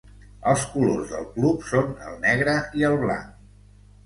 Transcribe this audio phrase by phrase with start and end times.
[0.53, 3.39] Els colors del club són el negre i el blanc.